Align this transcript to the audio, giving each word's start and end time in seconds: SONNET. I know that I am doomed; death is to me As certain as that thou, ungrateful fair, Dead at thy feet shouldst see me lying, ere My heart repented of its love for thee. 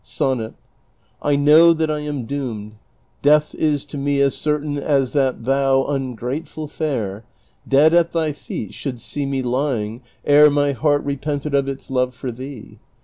SONNET. 0.03 0.55
I 1.21 1.35
know 1.35 1.73
that 1.73 1.91
I 1.91 1.99
am 1.99 2.23
doomed; 2.25 2.73
death 3.21 3.53
is 3.53 3.85
to 3.85 3.99
me 3.99 4.19
As 4.19 4.33
certain 4.35 4.79
as 4.79 5.11
that 5.13 5.45
thou, 5.45 5.85
ungrateful 5.85 6.67
fair, 6.67 7.23
Dead 7.67 7.93
at 7.93 8.11
thy 8.11 8.33
feet 8.33 8.73
shouldst 8.73 9.07
see 9.07 9.27
me 9.27 9.43
lying, 9.43 10.01
ere 10.25 10.49
My 10.49 10.71
heart 10.71 11.03
repented 11.03 11.53
of 11.53 11.67
its 11.67 11.91
love 11.91 12.15
for 12.15 12.31
thee. 12.31 12.79